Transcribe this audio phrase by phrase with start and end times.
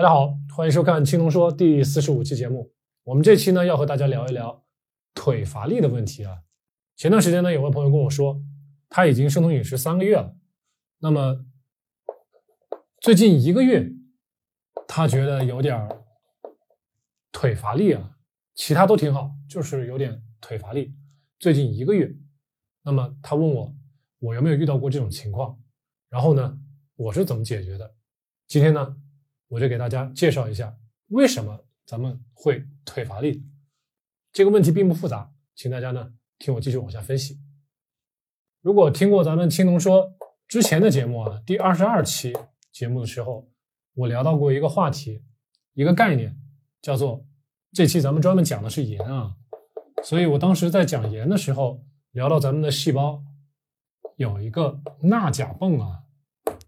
[0.00, 2.72] 大家好，欢迎收看《青龙说》第四十五期节目。
[3.02, 4.64] 我们这期呢要和大家聊一聊
[5.12, 6.42] 腿乏力的问题啊。
[6.96, 8.42] 前段时间呢，有位朋友跟我说，
[8.88, 10.34] 他已经生酮饮食三个月了，
[11.00, 11.44] 那么
[13.02, 13.92] 最近一个月，
[14.88, 15.86] 他觉得有点
[17.30, 18.16] 腿乏力啊，
[18.54, 20.94] 其他都挺好，就是有点腿乏力。
[21.38, 22.10] 最近一个月，
[22.84, 23.76] 那么他问我，
[24.20, 25.60] 我有没有遇到过这种情况？
[26.08, 26.58] 然后呢，
[26.96, 27.94] 我是怎么解决的？
[28.46, 28.96] 今天呢？
[29.50, 30.76] 我就给大家介绍一下
[31.08, 33.44] 为什么咱们会腿乏力。
[34.32, 37.40] 这个问题并不复杂，请大家呢听我继续往下分析。
[38.62, 40.14] 如果听过咱们青龙说
[40.46, 42.32] 之前的节目啊，第二十二期
[42.70, 43.50] 节目的时候，
[43.94, 45.24] 我聊到过一个话题，
[45.74, 46.38] 一个概念，
[46.80, 47.26] 叫做
[47.72, 49.34] 这期咱们专门讲的是盐啊。
[50.04, 53.24] 所以我当时在讲盐的时候，聊到咱们的细胞
[54.14, 56.04] 有一个钠钾泵啊，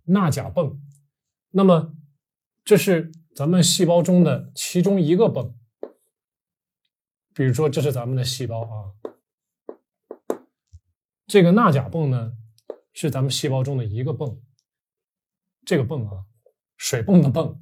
[0.07, 0.81] 钠钾泵，
[1.53, 1.95] 那么。
[2.65, 5.55] 这是咱们细胞中的其中一个泵，
[7.35, 8.95] 比如说这是咱们的细胞啊，
[11.27, 12.35] 这个钠钾泵呢
[12.93, 14.41] 是咱们细胞中的一个泵，
[15.67, 16.25] 这个泵啊，
[16.77, 17.61] 水泵的泵，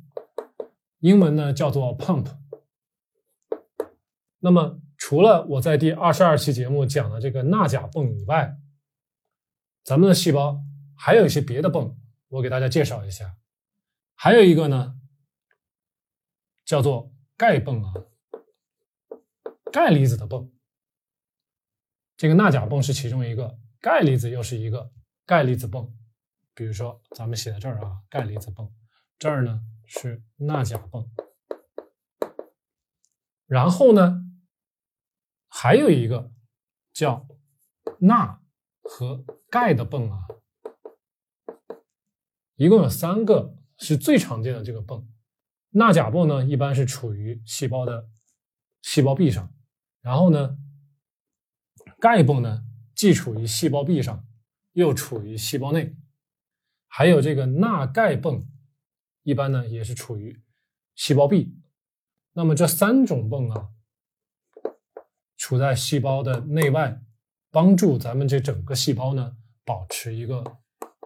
[0.98, 2.26] 英文呢叫做 pump。
[4.40, 8.58] 那么除了我在第二十二期节目讲的这个钠钾泵以外，
[9.82, 10.60] 咱们的细胞
[10.94, 11.96] 还有一些别的泵，
[12.28, 13.34] 我给大家介绍一下。
[14.22, 15.00] 还有一个呢，
[16.66, 17.94] 叫做钙泵啊，
[19.72, 20.52] 钙离子的泵。
[22.18, 24.92] 这个钠钾泵是其中一个，钙离子又是一个
[25.24, 25.96] 钙离子泵。
[26.52, 28.70] 比如说，咱们写在这儿啊，钙离子泵，
[29.18, 31.10] 这儿呢是钠钾泵。
[33.46, 34.22] 然后呢，
[35.48, 36.30] 还有一个
[36.92, 37.26] 叫
[38.00, 38.42] 钠
[38.82, 40.28] 和钙的泵啊，
[42.56, 43.56] 一共有三个。
[43.80, 45.08] 是最常见的这个泵，
[45.70, 48.08] 钠钾泵呢，一般是处于细胞的
[48.82, 49.52] 细胞壁上，
[50.02, 50.56] 然后呢，
[51.98, 52.62] 钙泵呢，
[52.94, 54.26] 既处于细胞壁上，
[54.72, 55.96] 又处于细胞内，
[56.86, 58.46] 还有这个钠钙泵，
[59.22, 60.42] 一般呢也是处于
[60.94, 61.56] 细胞壁。
[62.32, 63.70] 那么这三种泵啊，
[65.38, 67.00] 处在细胞的内外，
[67.50, 70.58] 帮助咱们这整个细胞呢保持一个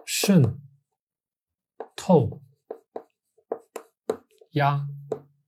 [0.05, 0.59] 渗
[1.95, 2.41] 透。
[4.55, 4.85] 压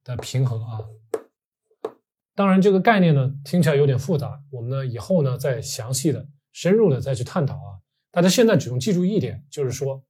[0.03, 0.79] 的平衡啊，
[2.35, 7.79] 当然这个概念呢听起来有点复杂，我们呢以后呢再详细的、深入的再去探讨啊。
[8.12, 10.03] 大家现在只用记住一点，就是说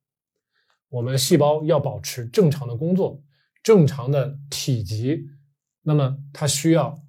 [0.90, 3.22] 我们细胞要保持正常的工作、
[3.62, 5.28] 正常的体积，
[5.84, 7.00] 那么它需要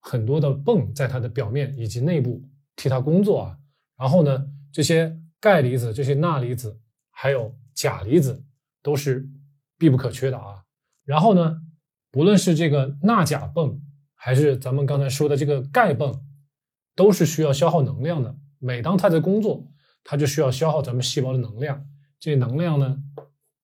[0.00, 2.42] 很多的泵在它的表面以及内部
[2.76, 3.58] 替它工作啊。
[3.96, 8.44] 然后呢，这些钙离子、这些钠离子还有钾离子
[8.82, 9.28] 都是
[9.76, 10.64] 必不可缺的啊。
[11.08, 11.62] 然后呢，
[12.10, 13.80] 不论是这个钠钾泵，
[14.14, 16.22] 还是咱们刚才说的这个钙泵，
[16.94, 18.36] 都是需要消耗能量的。
[18.58, 19.66] 每当它在工作，
[20.04, 21.82] 它就需要消耗咱们细胞的能量。
[22.20, 22.98] 这能量呢，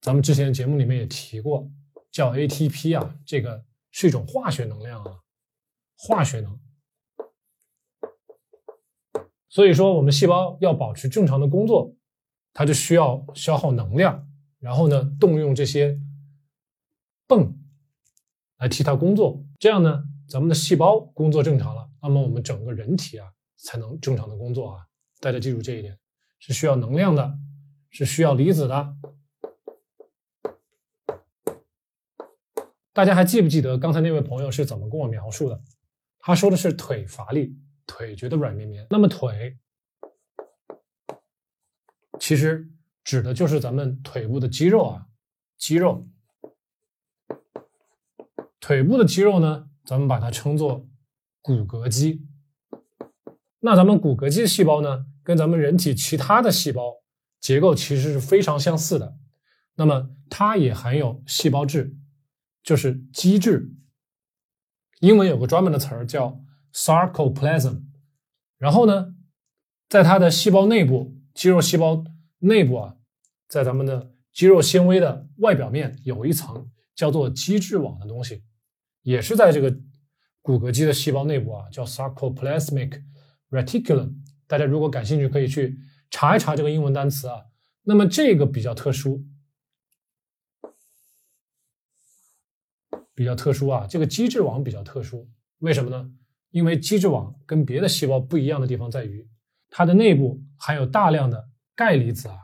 [0.01, 1.71] 咱们之前节目里面也提过，
[2.11, 5.13] 叫 ATP 啊，这个是一种化学能量啊，
[5.99, 6.59] 化学能。
[9.51, 11.95] 所以说，我们细胞要保持正常的工作，
[12.55, 14.27] 它就需要消耗能量，
[14.61, 16.01] 然后呢，动用这些。
[17.27, 17.59] 泵
[18.59, 24.87] 来替它工作，这样呢，咱们的细胞工作正常了，那么我们整个人体啊才能正常的工作啊。
[25.21, 25.99] 大家记住这一点，
[26.39, 27.39] 是需要能量的，
[27.91, 28.97] 是需要离子的。
[32.93, 35.61] 大家还记不记得刚才那位朋友是怎么跟我描述的？
[36.21, 38.87] 他说的是腿乏力，腿觉得软绵绵。
[38.91, 39.59] 那么腿
[42.21, 42.71] 其实
[43.03, 45.07] 指的就是咱们腿部的肌肉啊，
[45.59, 46.07] 肌肉。
[48.67, 50.89] 腿部的肌肉呢，咱们把它称作
[51.43, 52.27] 骨骼肌。
[53.61, 57.03] 那咱们骨骼肌的细胞呢，跟咱们人体其他的细胞
[57.39, 59.19] 结构其实是非常相似的。
[59.75, 61.95] 那么它也含有细胞质，
[62.63, 63.71] 就是基质。
[65.01, 66.41] 英文有个专门的词儿叫
[66.73, 67.83] sarcoplasm。
[68.57, 69.15] 然后呢，
[69.91, 72.03] 在它的细胞内部，肌肉细胞
[72.39, 72.97] 内部啊，
[73.47, 78.43] 在咱们的肌肉纤维的外表面有一层叫做基质网的东西。
[79.05, 79.71] 也是在这个
[80.43, 83.03] 骨骼肌的细胞内部啊，叫 sarcoplasmic
[83.51, 84.17] reticulum。
[84.47, 85.79] 大家如果感兴趣，可以去
[86.11, 87.45] 查一查这个英文单词啊。
[87.83, 89.25] 那么这个比较特殊，
[93.15, 95.29] 比较特殊啊，这个基质网比较特殊，
[95.59, 96.11] 为什么呢？
[96.51, 99.29] 因为基质网跟别的细胞不一样的地方在于，
[99.71, 102.37] 它的内部含有大量的钙离子啊。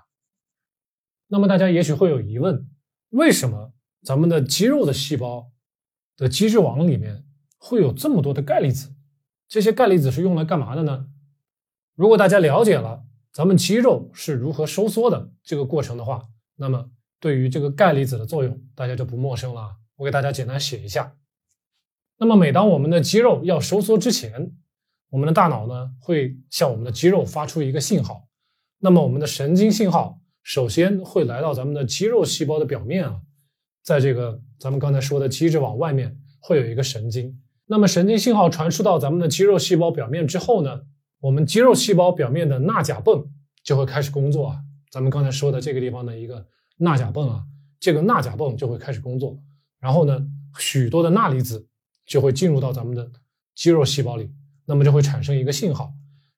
[1.28, 2.68] 那么大家也许会有疑问，
[3.10, 3.72] 为什么
[4.02, 5.52] 咱们的肌肉的细胞
[6.20, 7.25] 的基质网里面
[7.56, 8.93] 会有这么多的钙离子？
[9.49, 11.06] 这些钙离子是用来干嘛的呢？
[11.94, 19.76] 如果大家了解了咱们肌肉是如何收缩的这个过程的话，那么对于这个钙离子的作用，大家就不陌生了。
[19.96, 21.17] 我给大家简单写一下。
[22.19, 24.55] 那么每当我们的肌肉要收缩之前，
[25.08, 28.28] 我们的大脑呢会向我们的肌肉发出一个信号。
[28.81, 33.23] 那么我们的神经信号首先会来到咱们的肌肉细胞的表面啊，
[33.82, 37.40] 在这个咱们刚才说的基质网外面会有一个神经。
[37.66, 40.80] 那么神经信号传输到咱们的肌肉细胞表面之后呢，
[41.20, 43.24] 我们肌肉细胞表面的钠钾泵
[43.62, 44.58] 就会开始工作啊。
[44.90, 46.44] 咱们刚才说的这个地方的一个
[46.78, 47.44] 钠钾泵啊，
[47.78, 49.38] 这个钠钾泵就会开始工作。
[49.78, 50.20] 然后呢，
[50.58, 51.66] 许多的钠离子
[52.06, 53.08] 就会进入到咱们的
[53.54, 54.30] 肌肉细胞里，
[54.66, 55.92] 那么就会产生一个信号。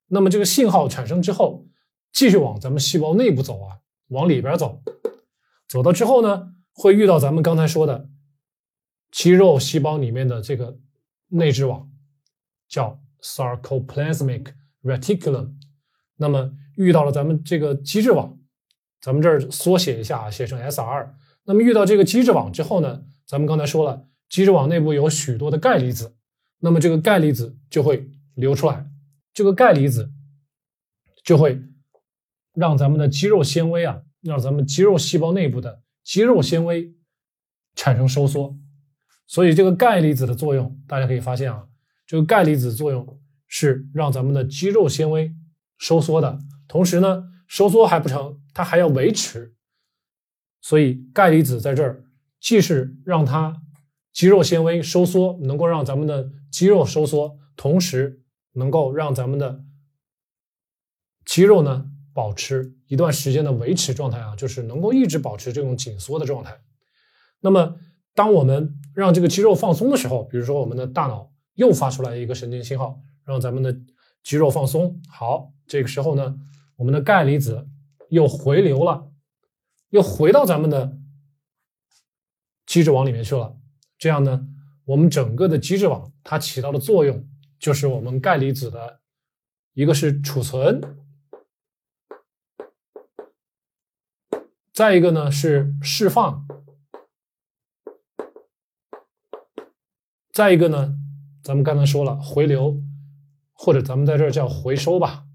[0.09, 1.65] 那么这个信号产生之后，
[2.13, 3.79] 继续往咱们细胞内部走啊，
[4.09, 4.83] 往里边走，
[5.67, 8.09] 走到之后呢，会遇到咱们刚才说的
[9.11, 10.79] 肌肉细胞里面的这个
[11.29, 11.91] 内质网，
[12.69, 15.55] 叫 sarcoplasmic reticulum。
[16.17, 18.39] 那么遇到了咱们这个基质网，
[19.01, 21.11] 咱们这儿缩写一下，写成 SR。
[21.45, 26.15] 那么遇到这个基质网之后呢，咱们刚才说了，肌质网内部有许多的钙离子，
[26.61, 28.87] 那么这个钙离子就会流出来，
[29.35, 30.13] 这个钙离子
[31.25, 31.63] 就会。
[32.55, 36.95] 让咱们的肌肉纤维啊，让咱们肌肉细胞内部的肌肉纤维
[37.75, 38.57] 产生收缩，
[39.27, 41.67] 所以这个钙离子的作用，大家可以发现啊，
[42.07, 45.35] 这个钙离子作用是让咱们的肌肉纤维
[45.79, 46.39] 收缩的，
[46.69, 49.55] 同时呢，收缩还不成，它还要维持，
[50.61, 52.05] 所以钙离子在这儿
[52.41, 53.63] 既是让它
[54.13, 58.23] 肌肉纤维收缩，能够让咱们的肌肉收缩，同时
[58.53, 59.65] 能够让咱们的
[61.25, 61.89] 肌肉呢。
[62.15, 66.61] 保持一段时间的维持状态啊，就是能够一直保持这种紧缩的状态。
[67.41, 67.75] 那么，
[68.15, 73.75] 当我们让这个肌肉放松的时候，比如说我们的大脑又发出来一个神经信号，让咱们的
[74.23, 75.01] 肌肉放松。
[75.09, 76.37] 好，这个时候呢，
[76.77, 77.67] 我们的钙离子
[78.11, 79.09] 又回流了，
[79.89, 80.99] 又回到咱们的
[82.67, 83.57] 基质网里面去了。
[83.97, 84.47] 这样呢，
[84.85, 87.27] 我们整个的基质网它起到的作用，
[87.59, 89.01] 就是我们钙离子的
[89.73, 90.79] 一个是储存。
[94.73, 96.47] 再一个呢是释放，
[100.33, 100.97] 再一个呢，
[101.43, 102.81] 咱们刚才说了回流，
[103.53, 105.27] 或者咱们在这儿叫回收吧。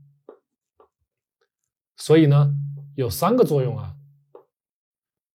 [1.95, 2.56] 所以呢，
[2.95, 3.95] 有三个作用啊。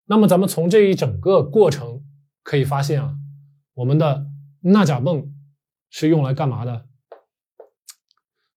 [0.05, 2.03] 那么咱们从这一整个过程
[2.41, 3.17] 可以发现啊，
[3.75, 4.25] 我们的
[4.61, 5.31] 钠钾泵
[5.91, 6.87] 是用来干嘛的？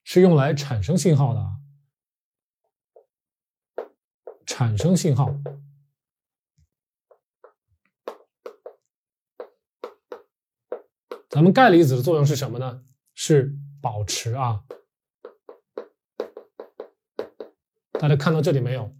[0.03, 1.59] 是用来产生信号的啊。
[4.47, 5.35] 产生信号，
[11.29, 12.85] 咱们钙离子的作用是什么呢？
[13.15, 14.65] 是保持啊。
[17.93, 18.95] 大家看到这里没有？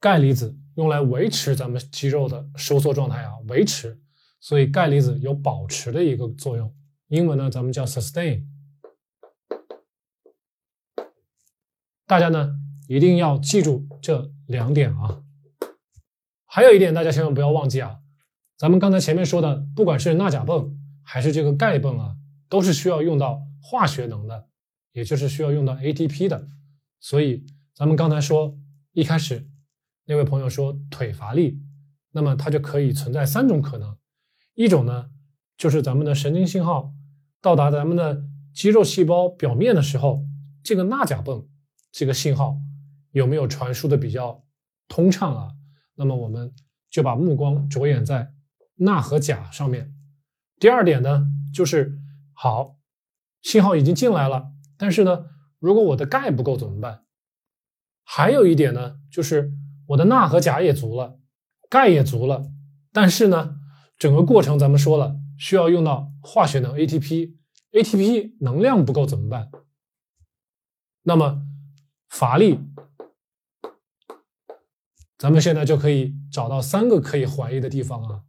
[0.00, 4.00] 钙离子用来维持咱们肌肉的收缩状态啊，维持。
[4.40, 6.74] 所以钙离子有保持的一个作用。
[7.08, 8.46] 英文呢，咱们叫 sustain。
[12.06, 12.63] 大家呢？
[12.86, 15.22] 一定要记住这两点啊！
[16.46, 17.98] 还有一点，大家千万不要忘记啊！
[18.56, 22.16] 咱们刚才前面说的，不管是钠钾泵还是这个钙泵啊，
[22.48, 24.46] 都是需要用到化学能的，
[24.92, 26.46] 也就是需要用到 ATP 的。
[27.00, 27.44] 所以，
[27.74, 28.56] 咱们刚才说
[28.92, 29.48] 一开始
[30.04, 31.58] 那位朋友说腿乏力，
[32.12, 33.96] 那么它就可以存在三种可能：
[34.54, 35.10] 一种呢，
[35.56, 36.92] 就是咱们的神经信号
[37.40, 40.24] 到达咱们的肌肉细胞表面的时候，
[40.62, 41.48] 这个钠钾泵
[41.90, 42.60] 这个信号。
[43.14, 44.44] 有没有传输的比较
[44.88, 45.52] 通畅啊？
[45.94, 46.52] 那么我们
[46.90, 48.32] 就把目光着眼在
[48.74, 49.94] 钠和钾上面。
[50.58, 51.96] 第二点呢，就是
[52.32, 52.76] 好，
[53.40, 55.26] 信号已经进来了，但是呢，
[55.60, 57.04] 如果我的钙不够怎么办？
[58.02, 59.52] 还有一点呢，就是
[59.86, 61.20] 我的钠和钾也足了，
[61.70, 62.50] 钙也足了，
[62.92, 63.60] 但是呢，
[63.96, 69.52] 整个过程咱们说了，需要用到化学能 ATP，ATP 能量不够怎么办？
[71.04, 71.46] 那么
[72.08, 72.58] 乏力。
[75.16, 78.22] 咱们现在就可以找到三个可以怀疑的地方啊，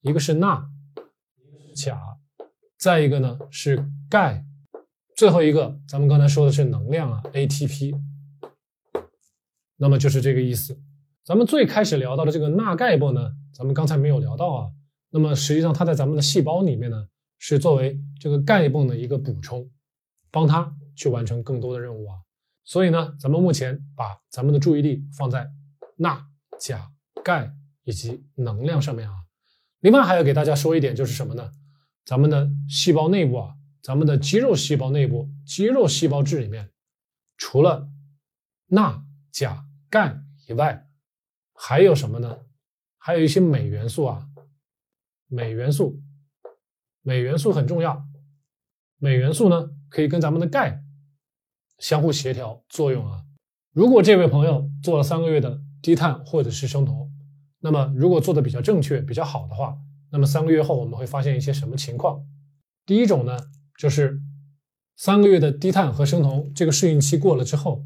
[0.00, 0.68] 一个是钠，
[1.74, 2.18] 钾，
[2.76, 4.44] 再一个呢是钙，
[5.16, 7.98] 最后一个咱们刚才说的是能量啊，ATP。
[9.76, 10.78] 那么就是这个意思。
[11.24, 14.70] 咱们最开始聊到的这个钠钙泵呢，咱们刚才没有聊到啊。
[15.10, 19.70] 那么实际上它在咱们的细胞里面呢，是作为这个钙泵的一个补充，
[20.30, 22.16] 帮它去完成更多的任务啊。
[22.64, 25.48] 所以呢，咱们目前把咱们的注意力放在
[25.96, 26.28] 钠。
[26.56, 26.92] 钾、
[27.24, 29.24] 钙以及能量上面啊。
[29.80, 31.50] 另外还要给大家说一点，就是什么呢？
[32.04, 36.70] 咱们的细胞内部啊，咱们的肌肉细胞内部，肌肉细胞质里面，
[37.36, 37.88] 除了
[38.68, 40.86] 钠、钾、钙以外，
[41.52, 42.38] 还有什么呢？
[42.98, 44.28] 还有一些镁元素啊，
[45.26, 46.00] 镁元素，
[47.02, 48.06] 镁元素很重要。
[48.98, 50.82] 镁元素呢，可以跟咱们的钙
[51.78, 53.24] 相互协调作用啊。
[53.72, 57.12] 如果这位朋友做了三个月的低碳或者是生酮，
[57.60, 59.76] 那么如果做的比较正确、比较好的话，
[60.10, 62.24] 那么三个月后我们会发现一些什么情况？
[62.86, 63.38] 第一种呢，
[63.76, 64.18] 就是
[64.96, 67.84] 三个月的低碳和生酮这个适应期过了之后，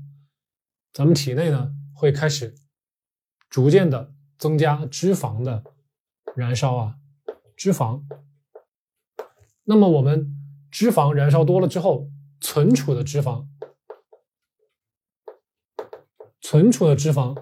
[0.92, 2.54] 咱们体内呢会开始
[3.50, 5.64] 逐渐的增加脂肪的
[6.36, 6.98] 燃烧啊，
[7.56, 8.04] 脂肪。
[9.64, 10.32] 那么我们
[10.70, 12.08] 脂肪燃烧多了之后，
[12.40, 13.48] 存储的脂肪。
[16.40, 17.36] 存储的脂肪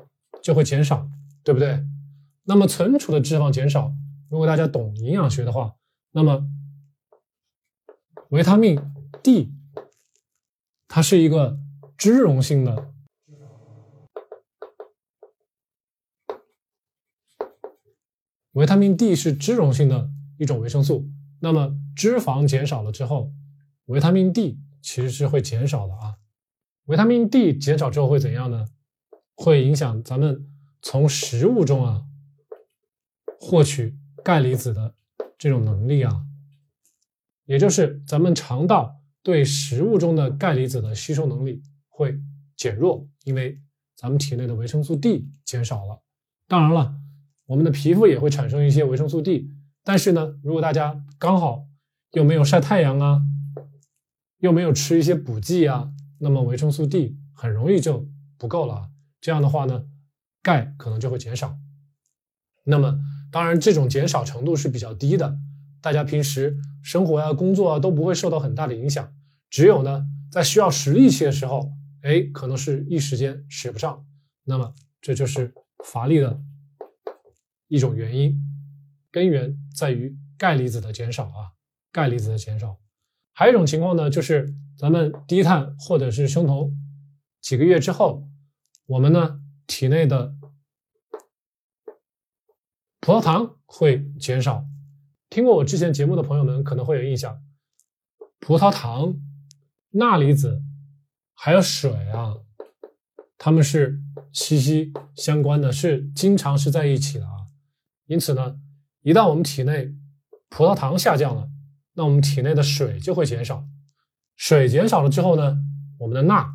[0.46, 1.10] 就会减少，
[1.42, 1.84] 对不对？
[2.44, 3.92] 那么存储的脂肪减少，
[4.30, 5.74] 如果大家懂营养学的话，
[6.12, 6.48] 那么
[8.28, 8.80] 维他命
[9.24, 9.52] D
[10.86, 11.58] 它是一个
[11.96, 12.92] 脂溶性的，
[18.52, 21.08] 维他命 D 是脂溶性的一种维生素。
[21.40, 23.32] 那么脂肪减少了之后，
[23.86, 26.14] 维他命 D 其实是会减少的啊。
[26.84, 28.64] 维他命 D 减少之后会怎样呢？
[29.36, 30.48] 会影响咱们
[30.82, 32.02] 从食物中啊
[33.38, 34.94] 获取钙离子的
[35.38, 36.24] 这种能力啊，
[37.44, 42.18] 也就是咱们肠道对食物中的钙离子的吸收能力会
[42.56, 43.60] 减弱，因为
[43.94, 46.02] 咱们体内的维生素 D 减少了。
[46.48, 46.94] 当然了，
[47.46, 49.50] 我们的皮肤也会产生一些维生素 D，
[49.84, 51.66] 但是呢，如果大家刚好
[52.12, 53.22] 又没有晒太阳啊，
[54.38, 58.90] 又没有吃一些补剂啊，那么维生素 D 很容易就不够了。
[59.20, 59.84] 这样的话呢，
[60.42, 61.58] 钙可能就会减少。
[62.64, 62.98] 那么，
[63.30, 65.38] 当然这种减少程度是比较低的，
[65.80, 69.12] 大家平时生活啊、工作啊都不会受到很大的影响。
[69.48, 74.04] 只有呢，在需要使力气的时候，哎，可能是一时间使不上。
[74.44, 75.54] 那么，这就是
[75.84, 76.40] 乏力的
[77.68, 78.36] 一种原因，
[79.12, 81.54] 根源在于钙离子的减少啊，
[81.92, 82.78] 钙离子的减少。
[83.32, 86.76] 还有一种情况呢，就是咱们低碳或者是生酮
[87.40, 88.26] 几个月之后。
[88.86, 90.32] 我们呢，体内的
[93.00, 94.64] 葡萄糖会减少。
[95.28, 97.42] 听过我之前节目的朋友们可能会有印象，
[98.38, 99.16] 葡萄糖、
[99.90, 100.62] 钠离子
[101.34, 102.36] 还有水啊，
[103.36, 104.00] 它们是
[104.32, 107.32] 息息相关的，是经常是在一起的啊。
[108.06, 108.56] 因此呢，
[109.02, 109.92] 一旦我们体内
[110.48, 111.48] 葡萄糖下降了，
[111.94, 113.66] 那我们体内的水就会减少。
[114.36, 115.58] 水减少了之后呢，
[115.98, 116.54] 我们的钠，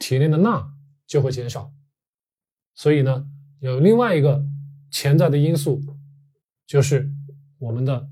[0.00, 0.72] 体内的钠。
[1.06, 1.72] 就会减少，
[2.74, 3.26] 所以呢，
[3.60, 4.44] 有另外一个
[4.90, 5.80] 潜在的因素，
[6.66, 7.10] 就是
[7.58, 8.08] 我们的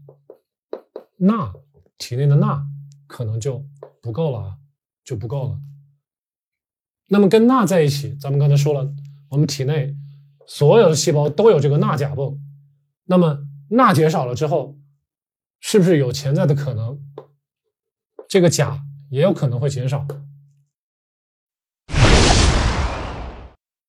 [1.16, 1.52] 钠
[1.98, 2.66] 体内的钠
[3.06, 3.64] 可能就
[4.00, 4.58] 不够了啊，
[5.04, 5.60] 就不够了。
[7.08, 8.94] 那么跟钠在一起，咱们刚才说了，
[9.28, 9.96] 我们体内
[10.46, 12.40] 所有的细胞都有这个钠钾泵，
[13.04, 14.78] 那么钠减少了之后，
[15.60, 16.98] 是不是有潜在的可能，
[18.28, 20.06] 这个钾也有可能会减少？